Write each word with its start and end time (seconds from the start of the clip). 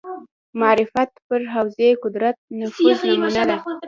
معرفت 0.61 1.11
پر 1.27 1.41
حوزې 1.53 1.89
قدرت 2.03 2.37
نفوذ 2.59 2.97
نمونه 3.09 3.43
ده 3.49 3.57